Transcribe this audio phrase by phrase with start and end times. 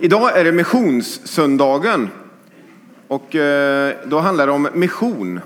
[0.00, 2.08] Idag är det missionssöndagen
[3.08, 5.40] och eh, då handlar det om mission.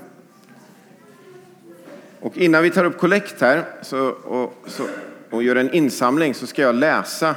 [2.19, 4.83] Och innan vi tar upp kollekt här så, och, så,
[5.29, 7.35] och gör en insamling så ska jag läsa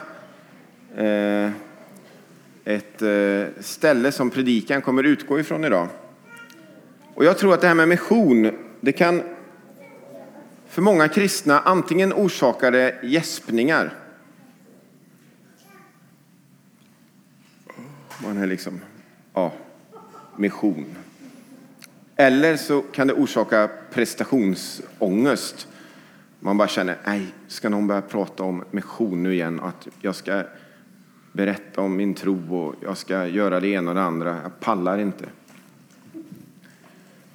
[0.96, 1.50] eh,
[2.64, 5.88] ett eh, ställe som predikan kommer utgå ifrån idag.
[7.14, 9.22] Och jag tror att det här med mission, det kan
[10.68, 14.05] för många kristna antingen orsaka det gäspningar.
[18.26, 18.80] Man är liksom,
[19.34, 19.52] ja,
[20.36, 20.84] mission.
[22.16, 25.68] Eller så kan det orsaka prestationsångest.
[26.40, 29.60] Man bara känner, nej, ska någon börja prata om mission nu igen?
[29.60, 30.42] Att jag ska
[31.32, 34.36] berätta om min tro och jag ska göra det ena och det andra.
[34.42, 35.24] Jag pallar inte.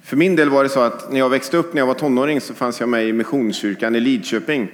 [0.02, 2.40] För min del var det så att när jag växte upp, när jag var tonåring,
[2.40, 4.72] så fanns jag med i Missionskyrkan i Lidköping.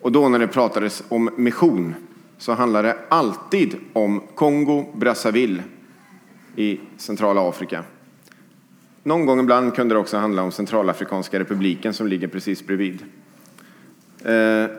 [0.00, 1.94] Och då när det pratades om mission
[2.38, 5.62] så handlar det alltid om Kongo, Brazzaville
[6.56, 7.84] i centrala Afrika.
[9.02, 13.04] Någon gång ibland kunde det också handla om Centralafrikanska republiken som ligger precis bredvid.
[14.24, 14.70] Eh,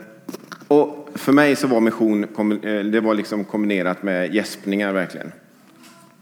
[0.68, 5.31] och för mig så var mission eh, det var liksom kombinerat med gäspningar verkligen.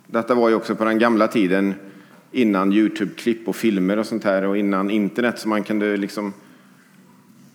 [0.07, 1.73] Detta var ju också på den gamla tiden
[2.31, 6.33] innan Youtube-klipp och filmer och sånt här och innan internet så man kunde liksom...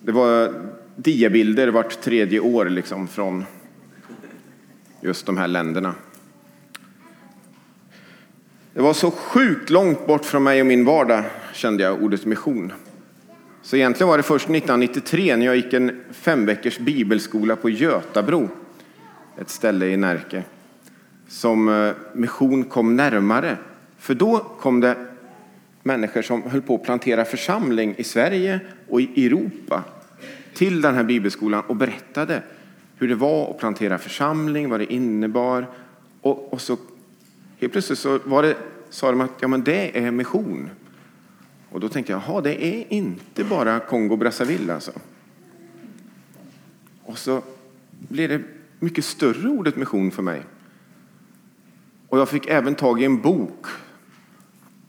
[0.02, 0.54] Det var
[0.97, 3.44] diabilder vart tredje år liksom från
[5.00, 5.94] just de här länderna.
[8.74, 12.72] Det var så sjukt långt bort från mig och min vardag, kände jag, ordet mission.
[13.62, 18.48] Så egentligen var det först 1993 när jag gick en fem veckors bibelskola på Götabro,
[19.40, 20.42] ett ställe i Närke,
[21.28, 23.56] som eh, mission kom närmare.
[23.98, 24.96] För då kom det
[25.82, 29.84] människor som höll på att plantera församling i Sverige och i Europa
[30.54, 32.42] till den här bibelskolan och berättade
[33.00, 35.66] hur det var att plantera församling, vad det innebar.
[36.20, 36.76] Och, och så
[37.58, 38.56] helt plötsligt så var det,
[38.90, 40.70] sa de att ja, men det är mission.
[41.70, 44.92] Och då tänkte jag, jaha, det är inte bara Kongo-Brazzaville alltså.
[47.02, 47.42] Och så
[47.91, 48.42] blev det
[48.78, 50.42] mycket större ordet mission för mig.
[52.08, 53.66] Och jag fick även tag i en bok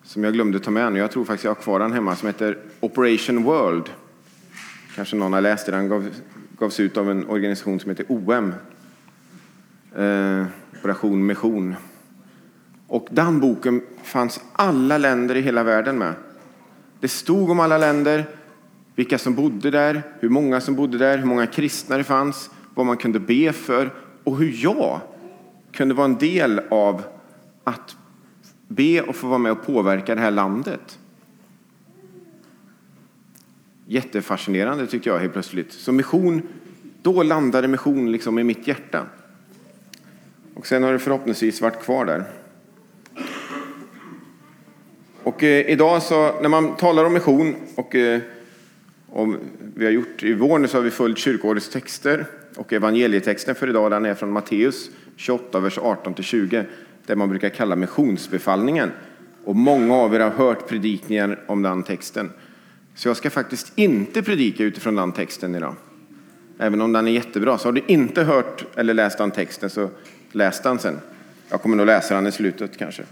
[0.03, 0.99] som jag glömde ta med nu.
[0.99, 3.89] Jag tror faktiskt jag har kvar den hemma som heter Operation World.
[4.95, 5.89] Kanske någon har läst den.
[5.89, 6.11] Den
[6.61, 8.53] gavs ut av en organisation som heter OM.
[9.95, 10.45] Eh,
[10.79, 11.75] Operation Mission.
[12.87, 16.13] Och den boken fanns alla länder i hela världen med.
[16.99, 18.25] Det stod om alla länder,
[18.95, 22.85] vilka som bodde där, hur många som bodde där, hur många kristna det fanns, vad
[22.85, 23.93] man kunde be för
[24.23, 24.99] och hur jag
[25.71, 27.03] kunde vara en del av
[27.63, 27.95] att
[28.67, 30.99] be och få vara med och påverka det här landet.
[33.91, 35.73] Jättefascinerande tyckte jag helt plötsligt.
[35.73, 36.41] Så mission,
[37.01, 39.05] då landade mission liksom i mitt hjärta.
[40.53, 42.23] Och sen har det förhoppningsvis varit kvar där.
[45.23, 48.21] Och eh, idag så, när man talar om mission och eh,
[49.09, 49.37] om
[49.75, 52.25] vi har gjort i vår nu, så har vi följt kyrkoårets texter
[52.55, 56.65] och evangelietexten för idag den är från Matteus 28, vers 18-20
[57.05, 58.91] det man brukar kalla missionsbefallningen.
[59.45, 62.29] Och många av er har hört predikningar om den texten.
[63.01, 65.75] Så jag ska faktiskt inte predika utifrån den texten idag.
[66.59, 67.57] Även om den är jättebra.
[67.57, 69.89] Så har du inte hört eller läst den texten så
[70.31, 70.99] läs den sen.
[71.49, 73.03] Jag kommer nog läsa den i slutet kanske.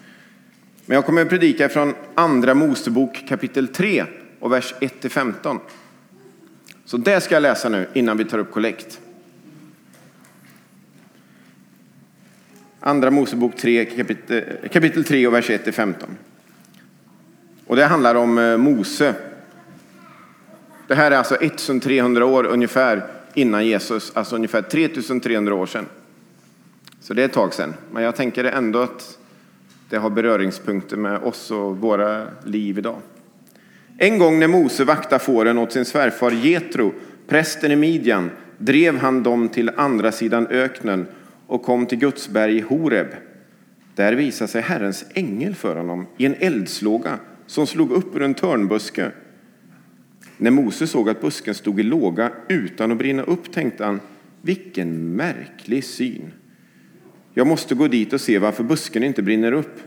[0.86, 4.06] Men jag kommer att predika från Andra Mosebok kapitel 3
[4.40, 5.60] och vers 1-15.
[6.86, 9.00] Så det ska jag läsa nu innan vi tar upp kollekt.
[12.80, 15.94] Andra Mosebok 3, eh, kapitel, kapitel 3 och vers 1-15.
[17.68, 19.16] Och det handlar om eh, Mose.
[20.90, 25.86] Det här är alltså 1300 år ungefär innan Jesus, alltså ungefär 3300 år sedan.
[27.02, 27.74] Så det är ett tag sedan.
[27.92, 29.18] Men jag tänker ändå att
[29.90, 32.96] det har beröringspunkter med oss och våra liv idag.
[33.98, 36.94] En gång när Mose vaktade fåren åt sin svärfar Jetro,
[37.28, 41.08] prästen i Midjan, drev han dem till andra sidan öknen
[41.48, 43.08] och kom till Guds berg Horeb.
[43.96, 48.34] Där visade sig Herrens ängel för honom i en eldslåga som slog upp ur en
[48.34, 49.12] törnbuske.
[50.42, 54.00] När Mose såg att busken stod i låga utan att brinna upp tänkte han,
[54.42, 56.32] vilken märklig syn.
[57.34, 59.80] Jag måste gå dit och se varför busken inte brinner upp.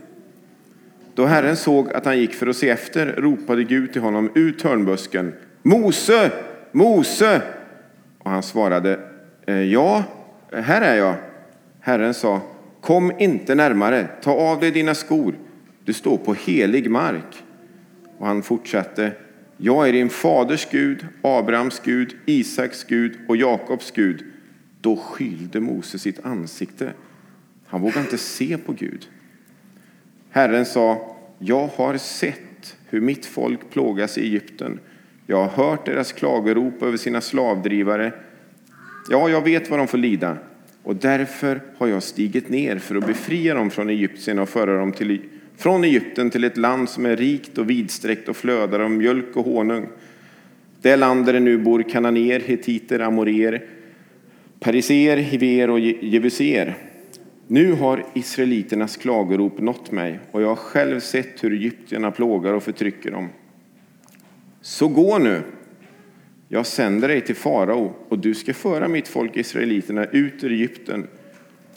[1.15, 4.51] Då Herren såg att han gick för att se efter ropade Gud till honom ur
[4.51, 5.33] törnbusken.
[5.63, 6.31] Mose!
[6.71, 7.41] Mose!
[8.17, 8.99] Och han svarade,
[9.45, 10.03] eh, ja,
[10.51, 11.15] här är jag.
[11.79, 12.41] Herren sa,
[12.81, 15.35] kom inte närmare, ta av dig dina skor,
[15.85, 17.43] du står på helig mark.
[18.17, 19.11] Och han fortsatte,
[19.63, 24.23] jag är din faders Gud, Abrahams Gud, Isaks Gud och Jakobs Gud.
[24.81, 26.93] Då skylde Mose sitt ansikte
[27.65, 29.07] Han vågade inte se på Gud.
[30.29, 34.79] Herren sa, jag har sett hur mitt folk plågas i Egypten.
[35.27, 38.13] Jag har hört deras klagorop över sina slavdrivare.
[39.09, 40.37] Ja, jag vet vad de får lida
[40.83, 44.91] och därför har jag stigit ner för att befria dem från Egypten och föra dem
[44.91, 45.21] till,
[45.57, 49.45] från Egypten till ett land som är rikt och vidsträckt och flödar av mjölk och
[49.45, 49.87] honung.
[50.81, 53.63] Det land där det nu bor kananer, hetiter, amorer,
[54.59, 56.75] periser, hiver och jebuser.
[57.47, 62.63] Nu har israeliternas klagorop nått mig och jag har själv sett hur egyptierna plågar och
[62.63, 63.29] förtrycker dem.
[64.61, 65.41] Så gå nu,
[66.47, 71.07] jag sänder dig till farao och du ska föra mitt folk israeliterna ut ur Egypten.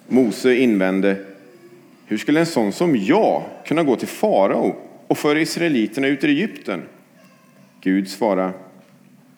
[0.09, 1.17] Mose invände,
[2.07, 4.77] hur skulle en sån som jag kunna gå till farao
[5.07, 6.83] och föra israeliterna ut ur Egypten?
[7.81, 8.53] Gud svarade,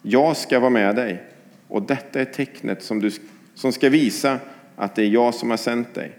[0.03, 1.23] jag ska vara med dig
[1.69, 3.11] och detta är tecknet som, du,
[3.55, 4.39] som ska visa
[4.77, 6.13] att det är jag som har sänt dig.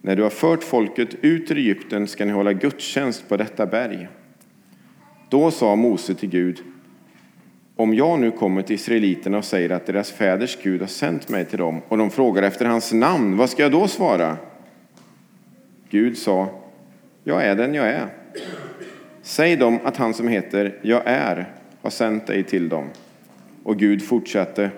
[0.00, 4.08] När du har fört folket ut ur Egypten ska ni hålla gudstjänst på detta berg.
[5.28, 6.60] Då sa Mose till Gud,
[7.76, 11.44] om jag nu kommer till israeliterna och säger att deras fäders Gud har sänt mig
[11.44, 14.36] till dem och de frågar efter hans namn, vad ska jag då svara?
[15.92, 16.48] Gud sa,
[17.24, 18.08] jag är den jag är.
[19.22, 21.52] Säg dem att han som heter Jag är
[21.82, 22.88] har sänt dig till dem.
[23.62, 24.70] Och Gud fortsatte,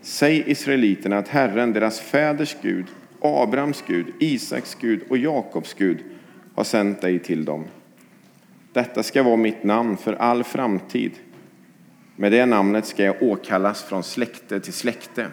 [0.00, 2.86] säg israeliterna att Herren, deras fäders Gud,
[3.20, 5.98] Abrahams Gud, Isaks Gud och Jakobs Gud
[6.54, 7.64] har sänt dig till dem.
[8.72, 11.12] Detta ska vara mitt namn för all framtid.
[12.16, 15.26] Med det namnet ska jag åkallas från släkte till släkte.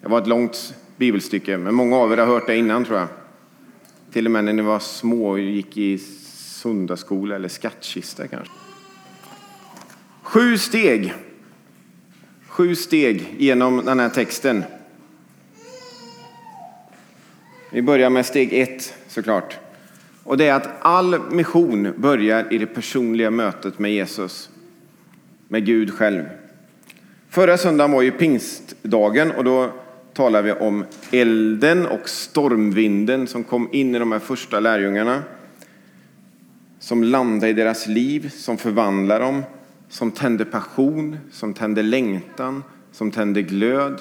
[0.00, 3.08] Det var ett långt bibelstycke, men många av er har hört det innan tror jag.
[4.12, 8.54] Till och med när ni var små och gick i söndagsskola eller skattkista kanske.
[10.22, 11.14] Sju steg.
[12.48, 14.64] Sju steg genom den här texten.
[17.70, 19.58] Vi börjar med steg ett såklart.
[20.24, 24.50] Och det är att all mission börjar i det personliga mötet med Jesus,
[25.48, 26.24] med Gud själv.
[27.28, 29.72] Förra söndagen var ju pingstdagen och då
[30.18, 35.22] talar vi om elden och stormvinden som kom in i de här första lärjungarna.
[36.78, 39.42] Som landade i deras liv, som förvandlade dem,
[39.88, 42.62] som tände passion, som tände längtan,
[42.92, 44.00] som tände glöd,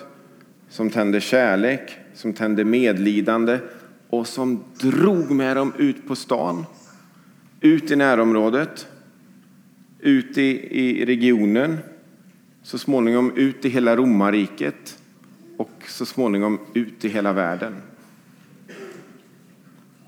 [0.70, 3.60] som tände kärlek, som tände medlidande
[4.10, 6.66] och som drog med dem ut på stan,
[7.62, 8.88] ut i närområdet,
[10.00, 11.78] ut i, i regionen,
[12.64, 14.98] så småningom ut i hela romarriket
[15.58, 17.76] och så småningom ut i hela världen.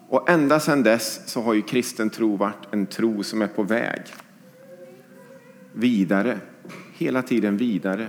[0.08, 3.64] Och ända sedan dess så har ju kristen tro varit en tro som är på
[3.64, 4.02] väg
[5.74, 6.40] vidare,
[6.94, 8.08] hela tiden vidare.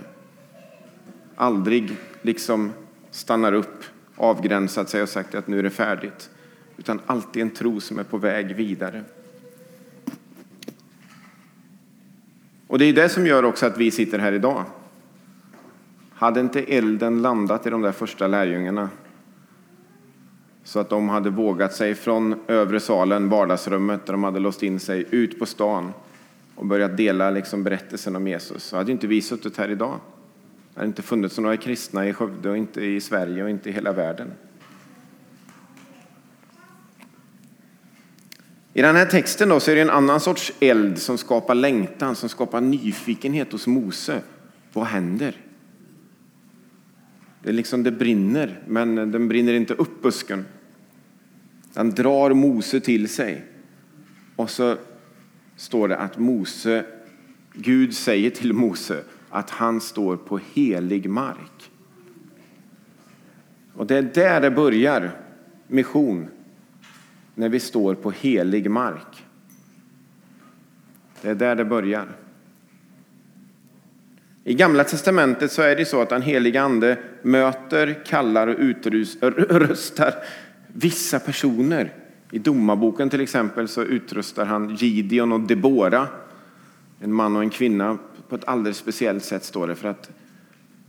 [1.36, 2.72] Aldrig liksom
[3.10, 3.84] stannar upp
[4.20, 6.30] avgränsat sig och sagt att nu är det färdigt.
[6.76, 9.04] Utan alltid en tro som är på väg vidare.
[12.66, 14.64] Och det är det som gör också att vi sitter här idag.
[16.20, 18.88] Hade inte elden landat i de där första lärjungarna
[20.64, 24.80] så att de hade vågat sig från övre salen, vardagsrummet där de hade låst in
[24.80, 25.92] sig, ut på stan
[26.54, 30.00] och börjat dela liksom berättelsen om Jesus så hade inte vi suttit här idag.
[30.74, 33.72] Det hade inte funnits några kristna i Skövde och inte i Sverige och inte i
[33.72, 34.32] hela världen.
[38.72, 42.16] I den här texten då så är det en annan sorts eld som skapar längtan,
[42.16, 44.20] som skapar nyfikenhet hos Mose.
[44.72, 45.36] Vad händer?
[47.42, 50.44] Det, liksom, det brinner, men den brinner inte upp busken.
[51.72, 53.44] Den drar Mose till sig.
[54.36, 54.76] Och så
[55.56, 56.84] står det att Mose,
[57.52, 61.70] Gud säger till Mose, att han står på helig mark.
[63.74, 65.10] Och det är där det börjar,
[65.66, 66.28] mission,
[67.34, 69.24] när vi står på helig mark.
[71.22, 72.08] Det är där det börjar.
[74.44, 80.14] I Gamla testamentet så är det så att den helige Ande möter, kallar och utrustar
[80.66, 81.92] vissa personer.
[82.30, 86.08] I Domarboken till exempel så utrustar han Gideon och Debora,
[87.00, 90.10] en man och en kvinna på ett alldeles speciellt sätt står det för att,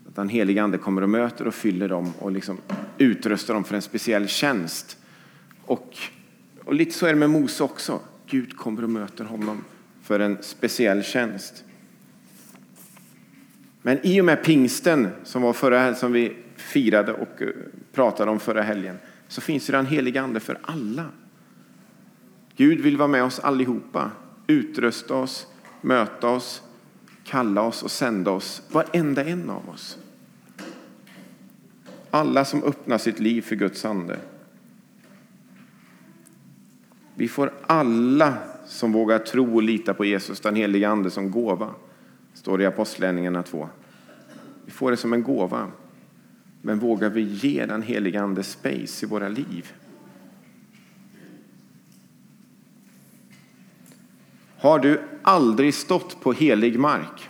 [0.08, 2.58] att den helige Ande kommer och möter och fyller dem och liksom
[2.98, 4.98] utrustar dem för en speciell tjänst.
[5.65, 5.98] Och,
[6.65, 8.00] och lite så är det med Mose också.
[8.27, 9.63] Gud kommer och möter honom
[10.03, 11.63] för en speciell tjänst.
[13.81, 17.47] Men i och med pingsten som, var förra, som vi firade och eh,
[17.93, 18.97] pratade om förra helgen
[19.27, 21.05] så finns ju den helige Ande för alla.
[22.55, 24.11] Gud vill vara med oss allihopa,
[24.47, 25.47] utrusta oss,
[25.81, 26.61] möta oss,
[27.23, 29.97] kalla oss och sända oss, varenda en av oss.
[32.11, 34.19] Alla som öppnar sitt liv för Guds ande.
[37.15, 41.69] Vi får alla som vågar tro och lita på Jesus, den heliga Ande, som gåva.
[42.41, 43.69] Står det i Apostlagärningarna 2.
[44.65, 45.71] Vi får det som en gåva.
[46.62, 49.71] Men vågar vi ge den helige Ande space i våra liv?
[54.57, 57.29] Har du aldrig stått på helig mark?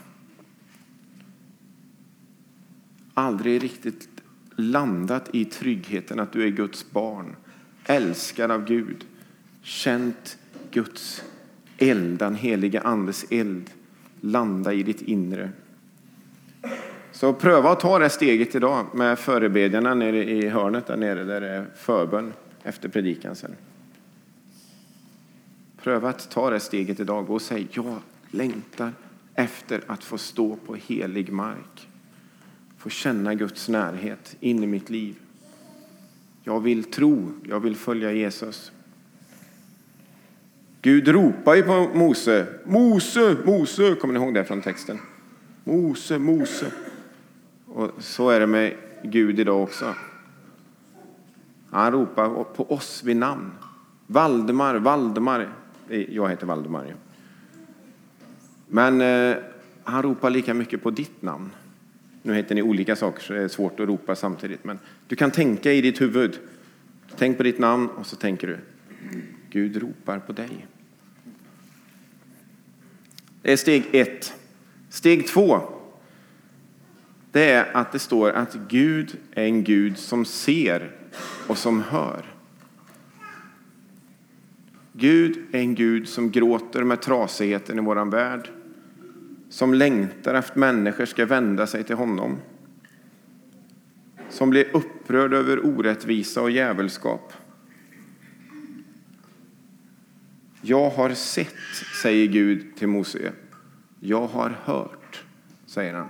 [3.14, 4.10] Aldrig riktigt
[4.56, 7.36] landat i tryggheten att du är Guds barn,
[7.86, 9.06] älskad av Gud,
[9.62, 10.38] känt
[10.72, 11.24] Guds
[11.78, 13.70] eld, den helige Andes eld,
[14.22, 15.50] landa i ditt inre.
[17.12, 21.42] Så pröva att ta det steget idag med förebedjarna nere i hörnet där nere där
[21.42, 23.56] det är förbön efter predikan sen.
[25.84, 27.98] Pröva att ta det steget idag och säg jag
[28.32, 28.92] längtar
[29.36, 31.88] efter att få stå på helig mark.
[32.78, 35.16] Få känna Guds närhet in i mitt liv.
[36.44, 38.72] Jag vill tro, jag vill följa Jesus.
[40.82, 42.48] Gud ropar ju på Mose.
[42.66, 43.96] Mose, Mose!
[43.96, 45.00] Kommer ni ihåg det från texten?
[45.64, 46.72] Mose, Mose.
[47.66, 48.74] Och så är det med
[49.04, 49.96] Gud idag också.
[51.70, 53.52] Han ropar på oss vid namn.
[54.08, 55.50] Valdemar, Valdemar.
[55.90, 56.96] Eh, jag heter Valdemar.
[58.68, 59.38] Men eh,
[59.84, 61.50] han ropar lika mycket på ditt namn.
[62.22, 64.64] Nu heter ni olika saker så det är svårt att ropa samtidigt.
[64.64, 66.40] Men du kan tänka i ditt huvud.
[67.18, 68.58] Tänk på ditt namn och så tänker du.
[69.50, 70.68] Gud ropar på dig.
[73.42, 74.34] Det är steg ett.
[74.90, 75.62] Steg två.
[77.32, 80.92] Det är att det står att Gud är en Gud som ser
[81.48, 82.26] och som hör.
[84.94, 88.50] Gud är en Gud som gråter med trasigheten i vår värld.
[89.50, 92.38] Som längtar efter att människor ska vända sig till honom.
[94.30, 97.34] Som blir upprörd över orättvisa och djävulskap.
[100.62, 101.56] Jag har sett,
[102.02, 103.32] säger Gud till Mose.
[104.00, 105.24] Jag har hört,
[105.66, 106.08] säger han.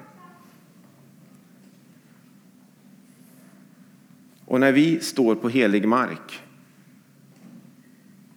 [4.46, 6.44] Och när vi står på helig mark,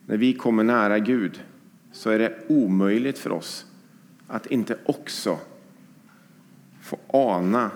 [0.06, 1.42] när vi kommer nära Gud,
[1.92, 3.66] så är det omöjligt för oss
[4.26, 5.38] att inte också
[6.80, 7.71] få ana,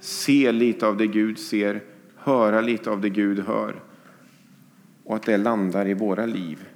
[0.00, 1.82] se lite av det Gud ser,
[2.16, 3.80] höra lite av det Gud hör
[5.04, 6.68] och att det landar i våra liv.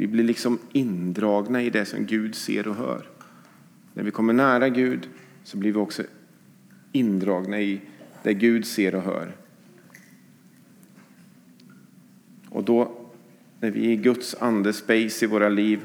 [0.00, 3.06] Vi blir liksom indragna i det som Gud ser och hör.
[3.94, 5.08] När vi kommer nära Gud
[5.44, 6.02] så blir vi också
[6.92, 7.80] indragna i
[8.22, 9.36] det Gud ser och hör.
[12.48, 13.10] Och då,
[13.60, 15.80] när vi är i Guds ande space i våra liv,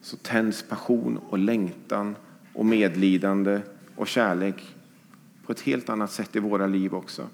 [0.00, 2.16] så tänds passion och längtan
[2.52, 3.60] och medlidande
[3.96, 4.76] och kärlek
[5.46, 7.28] på ett helt annat sätt i våra liv också.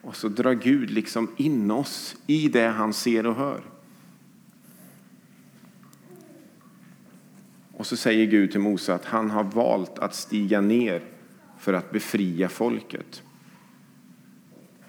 [0.00, 3.62] Och så drar Gud liksom in oss i det han ser och hör.
[7.76, 11.02] Och så säger Gud till Mose att han har valt att stiga ner
[11.58, 13.22] för att befria folket.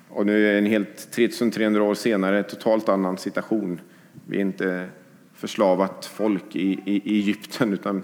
[0.09, 3.81] Och nu är det en helt 3300 år senare totalt annan situation.
[4.25, 4.89] Vi är inte
[5.33, 8.03] förslavat folk i, i, i Egypten utan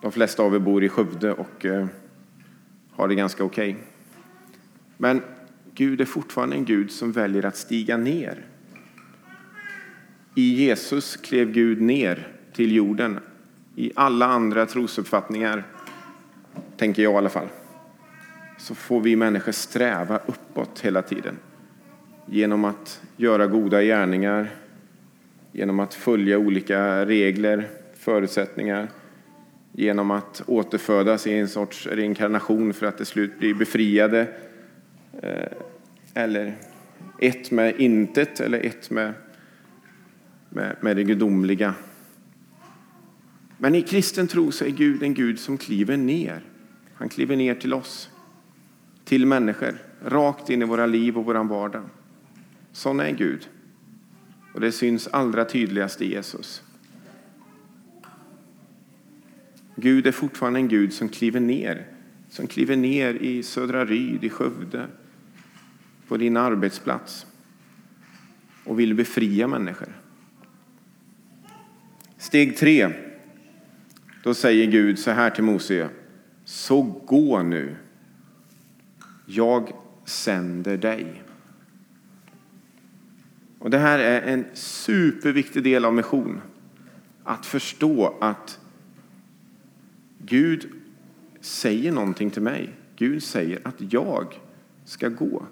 [0.00, 1.86] de flesta av er bor i Skövde och eh,
[2.90, 3.70] har det ganska okej.
[3.70, 3.82] Okay.
[4.96, 5.22] Men
[5.74, 8.46] Gud är fortfarande en Gud som väljer att stiga ner.
[10.34, 13.20] I Jesus klev Gud ner till jorden.
[13.76, 15.64] I alla andra trosuppfattningar,
[16.76, 17.48] tänker jag i alla fall,
[18.58, 21.38] så får vi människor sträva uppåt hela tiden.
[22.26, 24.50] Genom att göra goda gärningar,
[25.52, 28.88] genom att följa olika regler, förutsättningar,
[29.72, 34.26] genom att återfödas i en sorts reinkarnation för att till slut bli befriade.
[35.22, 35.52] Eh,
[36.14, 36.54] eller
[37.20, 39.12] ett med intet eller ett med,
[40.48, 41.74] med, med det gudomliga.
[43.64, 46.42] Men i kristen tro så är Gud en Gud som kliver ner.
[46.94, 48.10] Han kliver ner till oss
[49.04, 51.82] till människor, rakt in i våra liv och vår vardag.
[52.72, 53.48] Sån är Gud.
[54.54, 56.62] Och det syns allra tydligast i Jesus.
[59.76, 61.86] Gud är fortfarande en Gud som kliver ner.
[62.28, 64.86] Som kliver ner i Södra Ryd, i Skövde,
[66.08, 67.26] på din arbetsplats
[68.64, 70.00] och vill befria människor.
[72.18, 72.92] Steg tre.
[74.24, 75.88] Då säger Gud så här till Mose.
[76.44, 77.76] Så gå nu
[79.26, 79.72] jag
[80.04, 81.22] sänder dig.
[83.58, 86.40] Och Det här är en superviktig del av mission.
[87.24, 88.60] Att förstå att
[90.18, 90.68] Gud
[91.40, 92.72] säger någonting till mig.
[92.96, 94.40] Gud säger att jag
[94.84, 95.46] ska gå.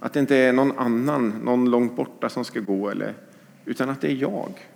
[0.00, 3.14] Att det inte är någon annan, någon långt borta som ska gå, eller,
[3.64, 4.71] utan att det är jag.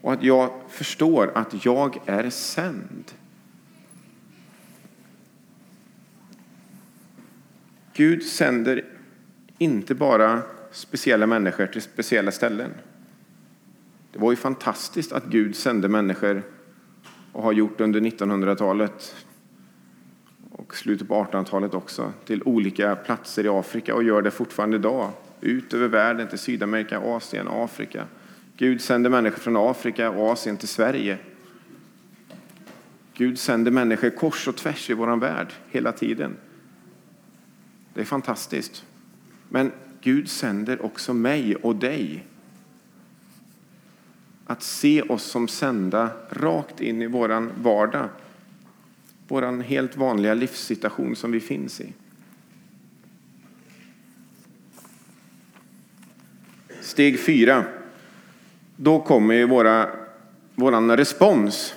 [0.00, 3.12] Och att jag förstår att jag är sänd.
[7.92, 8.84] Gud sänder
[9.58, 12.70] inte bara speciella människor till speciella ställen.
[14.12, 16.42] Det var ju fantastiskt att Gud sände människor
[17.32, 19.16] och har gjort under 1900-talet
[20.50, 25.10] och slutet på 1800-talet också till olika platser i Afrika och gör det fortfarande idag.
[25.40, 28.04] Ut över världen till Sydamerika, Asien, Afrika.
[28.58, 31.18] Gud sänder människor från Afrika och Asien till Sverige.
[33.14, 36.36] Gud sänder människor kors och tvärs i vår värld hela tiden.
[37.94, 38.84] Det är fantastiskt.
[39.48, 42.24] Men Gud sänder också mig och dig
[44.46, 48.08] att se oss som sända rakt in i vår vardag.
[49.28, 51.92] Vår helt vanliga livssituation som vi finns i.
[56.80, 57.64] Steg fyra.
[58.80, 59.90] Då kommer våra,
[60.54, 61.74] våran respons.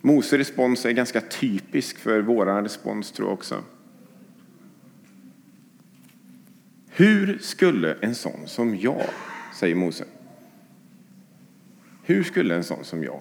[0.00, 3.62] Mose respons är ganska typisk för vår respons tror jag också.
[6.88, 9.06] Hur skulle en sån som jag,
[9.54, 10.04] säger Mose.
[12.02, 13.20] Hur skulle en sån som jag?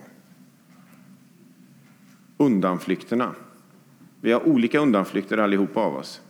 [2.37, 3.35] Undanflykterna.
[4.21, 6.21] Vi har olika undanflykter allihopa av oss.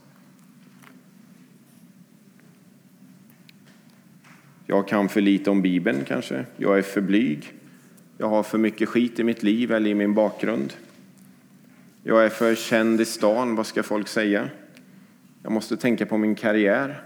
[4.66, 6.46] Jag kan för lite om Bibeln kanske.
[6.58, 7.54] Jag är för blyg.
[8.18, 10.74] Jag har för mycket skit i mitt liv eller i min bakgrund.
[12.04, 13.56] Jag är för känd i stan.
[13.56, 14.50] Vad ska folk säga?
[15.44, 17.04] Jag måste tänka på min karriär.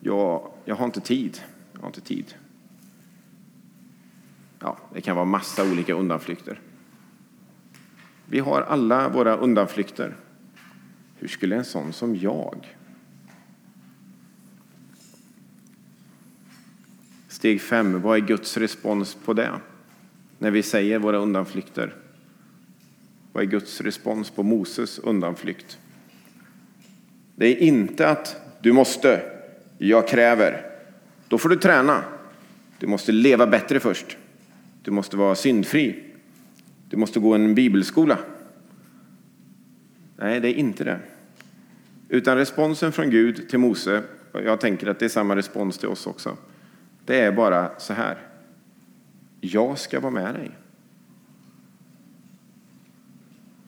[0.00, 1.40] Jag, jag har inte tid.
[1.72, 2.34] Jag har inte tid.
[4.58, 6.60] Ja, det kan vara massa olika undanflykter.
[8.26, 10.16] Vi har alla våra undanflykter.
[11.16, 12.76] Hur skulle en sån som jag?
[17.40, 19.50] Steg fem, vad är Guds respons på det?
[20.38, 21.94] När vi säger våra undanflykter.
[23.32, 25.78] Vad är Guds respons på Moses undanflykt?
[27.36, 29.22] Det är inte att du måste,
[29.78, 30.66] jag kräver.
[31.28, 32.04] Då får du träna.
[32.78, 34.16] Du måste leva bättre först.
[34.82, 36.04] Du måste vara syndfri.
[36.88, 38.18] Du måste gå en bibelskola.
[40.16, 40.98] Nej, det är inte det.
[42.08, 46.06] Utan responsen från Gud till Mose, jag tänker att det är samma respons till oss
[46.06, 46.36] också.
[47.04, 48.18] Det är bara så här.
[49.40, 50.50] Jag ska vara med dig.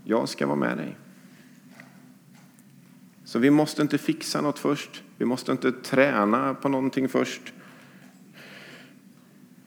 [0.04, 0.96] Jag ska vara med dig.
[3.24, 5.02] Så vi måste inte fixa något först.
[5.16, 7.52] Vi måste inte träna på någonting först.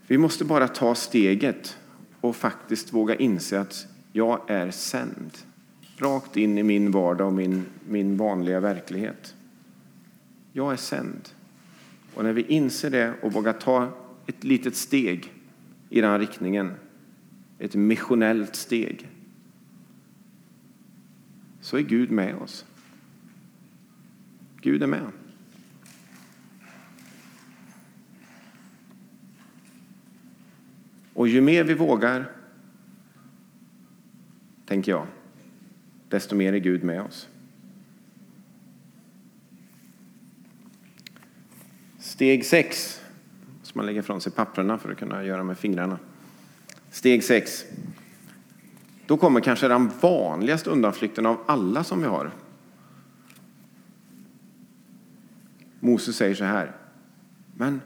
[0.07, 1.77] Vi måste bara ta steget
[2.21, 5.31] och faktiskt våga inse att jag är sänd.
[5.97, 9.35] Rakt in i min vardag och min, min vanliga verklighet.
[10.51, 11.29] Jag är sänd.
[12.15, 15.33] Och när vi inser det och vågar ta ett litet steg
[15.89, 16.71] i den riktningen,
[17.59, 19.09] ett missionellt steg,
[21.61, 22.65] så är Gud med oss.
[24.61, 25.11] Gud är med.
[31.13, 32.31] Och ju mer vi vågar,
[34.65, 35.07] tänker jag,
[36.09, 37.29] desto mer är Gud med oss.
[42.15, 43.01] Steg 6,
[43.63, 45.99] som man lägger ifrån sig papperna för att kunna göra med fingrarna.
[46.91, 47.65] Steg 6,
[49.05, 52.31] Då kommer kanske den vanligaste undanflykten av alla som vi har.
[55.79, 56.75] Moses säger så här.
[57.53, 57.81] Men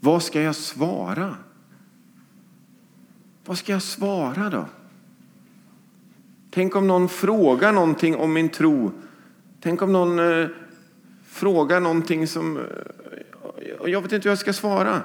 [0.00, 1.36] vad ska jag svara?
[3.44, 4.66] Vad ska jag svara då?
[6.50, 8.92] Tänk om någon frågar någonting om min tro.
[9.60, 10.48] Tänk om någon eh,
[11.26, 12.56] frågar någonting som...
[12.56, 12.62] Eh,
[13.78, 15.02] och jag vet inte hur jag ska svara.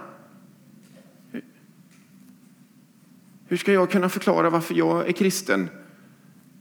[3.48, 5.70] Hur ska jag kunna förklara varför jag är kristen?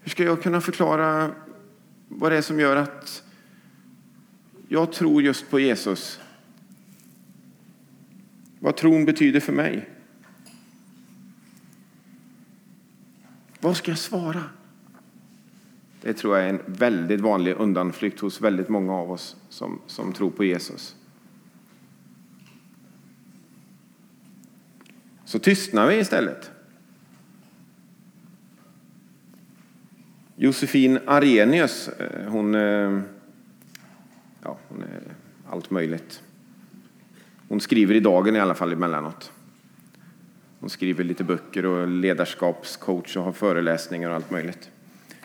[0.01, 1.31] Hur ska jag kunna förklara
[2.09, 3.23] vad det är som gör att
[4.69, 6.21] jag tror just på Jesus?
[8.59, 9.89] Vad tron betyder för mig?
[13.61, 14.45] Vad ska jag svara?
[16.01, 20.13] Det tror jag är en väldigt vanlig undanflykt hos väldigt många av oss som, som
[20.13, 20.97] tror på Jesus.
[25.25, 26.51] Så tystnar vi istället.
[30.37, 33.01] Josefin Arrhenius, eh, hon, eh,
[34.43, 35.01] ja, hon är
[35.51, 36.23] allt möjligt.
[37.49, 39.33] Hon skriver i Dagen i alla fall emellanåt.
[40.61, 44.71] Hon skriver lite böcker och ledarskapscoach och har föreläsningar och allt möjligt.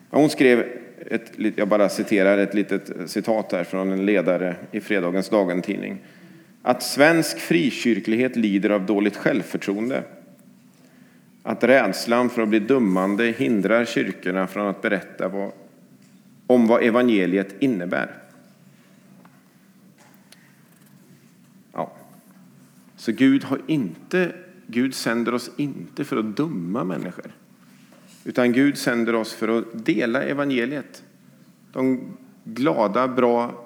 [0.10, 0.66] Hon skrev,
[1.00, 6.02] ett, jag bara citerar ett litet citat här från en ledare i fredagens Dagen-tidning.
[6.68, 10.04] Att svensk frikyrklighet lider av dåligt självförtroende.
[11.44, 15.52] Att rädslan för att bli dömande hindrar kyrkorna från att berätta vad,
[16.48, 18.18] om vad evangeliet innebär.
[21.74, 21.92] Ja.
[22.96, 24.36] Så Gud, har inte,
[24.68, 27.32] Gud sänder oss inte för att döma människor.
[28.24, 31.04] Utan Gud sänder oss för att dela evangeliet.
[31.72, 33.66] De glada, bra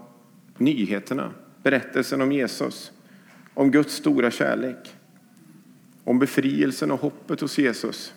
[0.58, 1.32] nyheterna.
[1.64, 2.92] Berättelsen om Jesus.
[3.54, 4.96] Om Guds stora kärlek.
[6.04, 8.14] Om befrielsen och hoppet hos Jesus.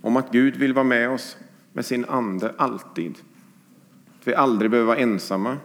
[0.00, 1.36] Om att Gud vill vara med oss
[1.72, 3.18] med sin ande alltid.
[4.20, 5.56] Att vi aldrig behöver vara ensamma.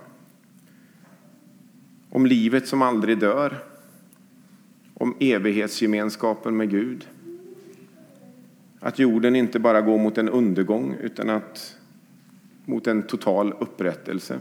[2.09, 3.63] Om livet som aldrig dör.
[4.93, 7.07] Om evighetsgemenskapen med Gud.
[8.79, 11.77] Att jorden inte bara går mot en undergång utan att
[12.65, 14.39] mot en total upprättelse.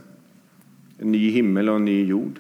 [1.01, 2.39] En ny himmel och en ny jord.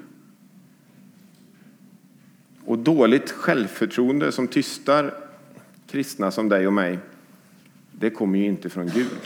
[2.64, 5.14] Och dåligt självförtroende som tystar
[5.86, 6.98] kristna som dig och mig,
[7.92, 9.20] det kommer ju inte från Gud.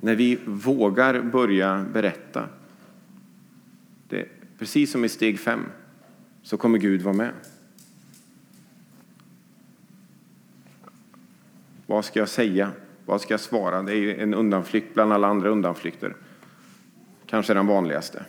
[0.00, 2.48] När vi vågar börja berätta
[4.08, 4.28] det
[4.62, 5.64] Precis som i steg fem
[6.42, 7.32] så kommer Gud vara med.
[11.92, 12.70] Vad ska jag säga?
[13.06, 13.82] Vad ska jag svara?
[13.82, 16.16] Det är en undanflykt bland alla andra undanflykter.
[17.26, 18.24] Kanske den vanligaste.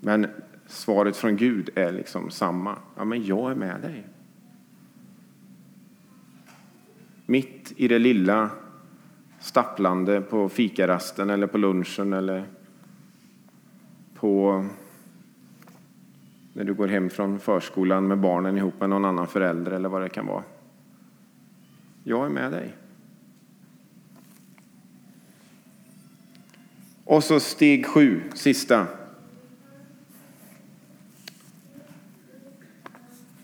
[0.00, 0.26] Men
[0.66, 2.76] svaret från Gud är liksom samma.
[2.96, 4.06] Ja, men jag är med dig.
[7.26, 8.50] Mitt i det lilla
[9.40, 12.44] stapplande på fikarasten eller på lunchen eller
[14.14, 14.64] på
[16.52, 20.02] när du går hem från förskolan med barnen ihop med någon annan förälder eller vad
[20.02, 20.42] det kan vara.
[22.04, 22.76] Jag är med dig.
[27.04, 28.86] Och så steg sju, sista.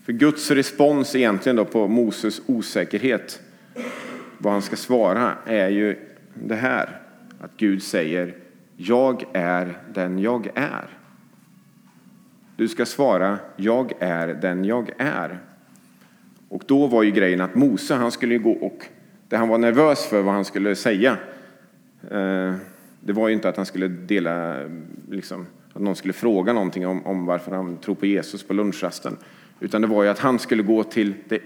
[0.03, 3.41] För Guds respons egentligen då på Moses osäkerhet,
[4.37, 5.99] vad han ska svara, är ju
[6.33, 7.01] det här.
[7.39, 8.35] Att Gud säger,
[8.77, 10.97] jag är den jag är.
[12.55, 15.39] Du ska svara, jag är den jag är.
[16.49, 18.85] Och då var ju grejen att Mose, han skulle ju gå och
[19.27, 21.17] det han var nervös för vad han skulle säga,
[22.11, 22.53] eh,
[22.99, 24.55] det var ju inte att han skulle dela,
[25.09, 29.17] liksom, att någon skulle fråga någonting om, om varför han tror på Jesus på lunchrasten,
[29.59, 31.39] utan det var ju att han skulle gå till det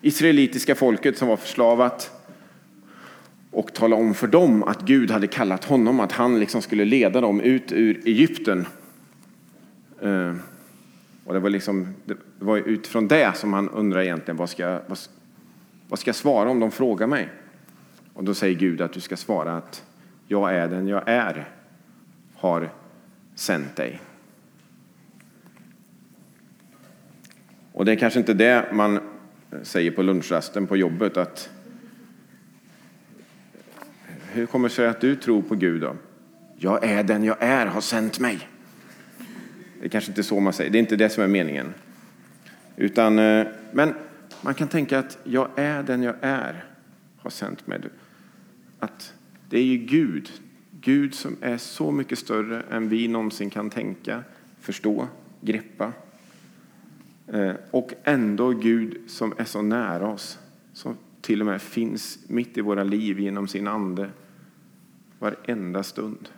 [0.00, 2.10] israelitiska folket som var förslavat
[3.50, 7.20] och tala om för dem att Gud hade kallat honom, att han liksom skulle leda
[7.20, 8.66] dem ut ur Egypten.
[10.02, 10.34] Eh,
[11.30, 14.98] och det var, liksom, det var utifrån det som han undrar egentligen vad ska, vad,
[15.88, 17.28] vad ska jag svara om de frågar mig?
[18.14, 19.84] Och då säger Gud att du ska svara att
[20.26, 21.48] jag är den jag är,
[22.36, 22.70] har
[23.34, 24.00] sänt dig.
[27.72, 29.00] Och det är kanske inte det man
[29.62, 31.50] säger på lunchrasten på jobbet att
[34.32, 35.96] hur kommer det sig att du tror på Gud då?
[36.56, 38.48] Jag är den jag är, har sänt mig.
[39.80, 41.74] Det är kanske inte så man säger, det är inte det som är meningen.
[42.76, 43.94] Utan, eh, men
[44.42, 46.64] man kan tänka att jag är den jag är,
[47.18, 47.80] har sänt mig.
[48.78, 49.14] Att
[49.48, 50.30] det är ju Gud,
[50.80, 54.24] Gud som är så mycket större än vi någonsin kan tänka,
[54.60, 55.08] förstå,
[55.40, 55.92] greppa.
[57.26, 60.38] Eh, och ändå Gud som är så nära oss,
[60.72, 64.10] som till och med finns mitt i våra liv genom sin ande
[65.18, 66.28] varenda stund.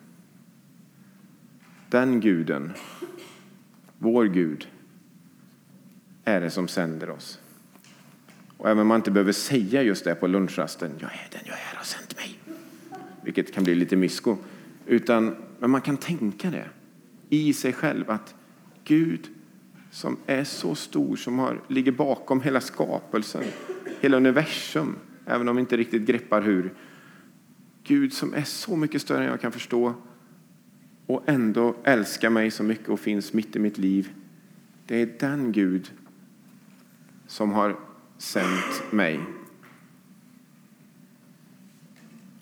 [1.88, 2.72] Den guden
[4.02, 4.68] vår Gud
[6.24, 7.40] är det som sänder oss.
[8.56, 11.56] Och även om man inte behöver säga just det på lunchrasten, jag är den jag
[11.56, 12.38] är, har sänt mig.
[13.22, 14.36] Vilket kan bli lite mysko.
[14.86, 16.66] Utan, men man kan tänka det
[17.28, 18.34] i sig själv att
[18.84, 19.28] Gud
[19.90, 23.44] som är så stor, som har, ligger bakom hela skapelsen,
[24.00, 26.72] hela universum, även om vi inte riktigt greppar hur.
[27.84, 29.94] Gud som är så mycket större än jag kan förstå,
[31.12, 34.12] och ändå älskar mig så mycket och finns mitt i mitt liv.
[34.86, 35.92] Det är den Gud
[37.26, 37.76] som har
[38.18, 39.20] sänt mig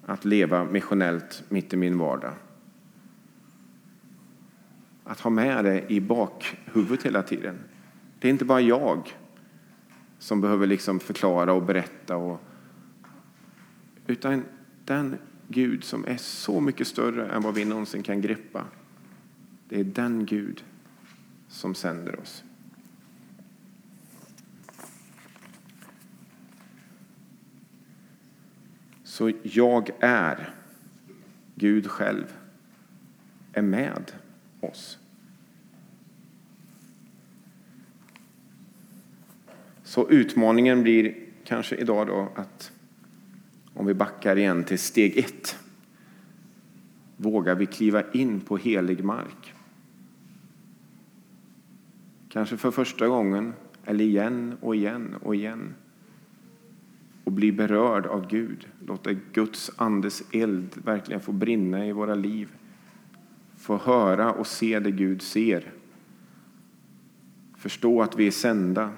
[0.06, 2.32] att leva missionellt mitt i min vardag.
[5.04, 7.58] Att ha med det i bakhuvudet hela tiden.
[8.18, 9.16] Det är inte bara jag
[10.18, 12.16] som behöver liksom förklara och berätta.
[12.16, 12.40] Och,
[14.06, 14.44] utan
[14.84, 15.18] den
[15.52, 18.64] Gud som är så mycket större än vad vi någonsin kan greppa.
[19.68, 20.64] Det är den Gud
[21.48, 22.44] som sänder oss.
[29.04, 30.54] Så jag är,
[31.54, 32.36] Gud själv,
[33.52, 34.12] är med
[34.60, 34.98] oss.
[39.82, 42.72] Så utmaningen blir kanske idag då att
[43.80, 45.58] om vi backar igen till steg ett.
[47.16, 49.54] Vågar vi kliva in på helig mark?
[52.28, 53.52] Kanske för första gången,
[53.84, 55.74] eller igen och igen och igen.
[57.24, 58.68] Och bli berörd av Gud.
[58.86, 62.48] Låta Guds andes eld verkligen få brinna i våra liv.
[63.56, 65.72] Få höra och se det Gud ser.
[67.56, 68.90] Förstå att vi är sända.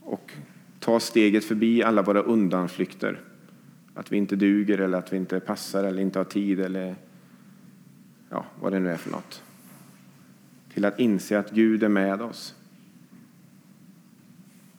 [0.00, 0.32] Och
[0.80, 3.20] ta steget förbi alla våra undanflykter.
[3.94, 6.96] Att vi inte duger eller att vi inte passar eller inte har tid eller
[8.30, 9.42] ja, vad det nu är för något.
[10.74, 12.54] Till att inse att Gud är med oss.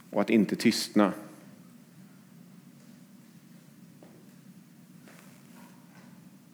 [0.09, 1.13] Och att inte tystna.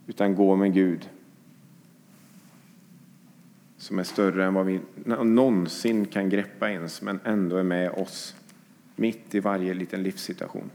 [0.07, 1.09] Utan gå med Gud.
[3.77, 4.79] Som är större än vad vi
[5.23, 8.35] någonsin kan greppa ens, men ändå är med oss
[8.95, 10.69] mitt i varje liten livssituation.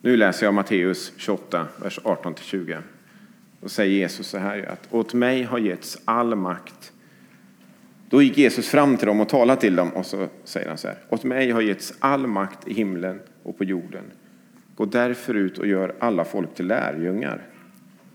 [0.00, 2.82] Nu läser jag Matteus 28, vers 18-20.
[3.60, 6.92] Då säger Jesus så här att åt mig har getts all makt.
[8.08, 10.88] Då gick Jesus fram till dem och talade till dem och så säger han så
[10.88, 10.98] här.
[11.08, 14.04] Åt mig har getts all makt i himlen och på jorden.
[14.74, 17.42] Gå därför ut och gör alla folk till lärjungar.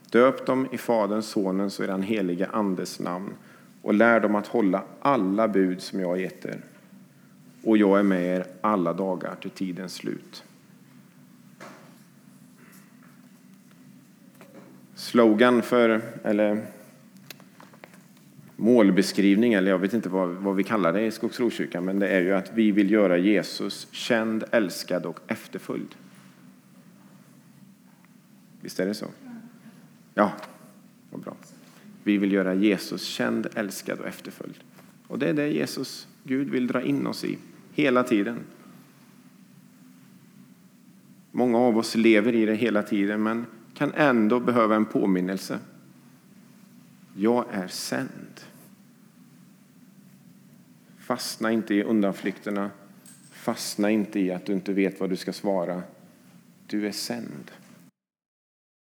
[0.10, 3.34] Döp dem i Faderns, Sonens och den helige Andes namn
[3.82, 6.62] och lär dem att hålla alla bud som jag har gett er.
[7.64, 10.44] Och jag är med er alla dagar till tidens slut.
[14.96, 16.66] Slogan för, eller
[18.56, 22.22] målbeskrivning, eller jag vet inte vad, vad vi kallar det i Skogsrokyrkan, men det är
[22.22, 25.96] ju att vi vill göra Jesus känd, älskad och efterföljd.
[28.62, 29.08] Visst är det så?
[30.14, 30.32] Ja,
[31.10, 31.36] vad bra.
[32.04, 34.60] Vi vill göra Jesus känd, älskad och efterföljd.
[35.08, 37.38] Och det är det Jesus, Gud, vill dra in oss i
[37.74, 38.40] hela tiden.
[41.32, 45.60] Många av oss lever i det hela tiden, men kan ändå behöva en påminnelse.
[47.16, 48.42] Jag är sänd.
[50.98, 52.72] Fastna inte i undanflykterna.
[53.32, 55.84] Fastna inte i att du inte vet vad du ska svara.
[56.68, 57.52] Du är sänd.